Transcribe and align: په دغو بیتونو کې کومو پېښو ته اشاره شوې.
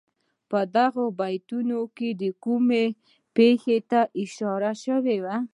په 0.49 0.59
دغو 0.75 1.05
بیتونو 1.19 1.79
کې 1.97 2.09
کومو 2.43 2.83
پېښو 3.35 3.77
ته 3.89 4.01
اشاره 4.23 4.71
شوې. 4.83 5.17